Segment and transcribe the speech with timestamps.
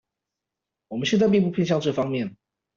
[0.87, 2.35] 我們現在並不偏向這方面